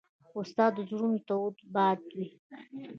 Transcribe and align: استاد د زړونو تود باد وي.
استاد 0.39 0.71
د 0.77 0.79
زړونو 0.89 1.17
تود 1.29 1.55
باد 1.75 1.99
وي. 2.17 2.29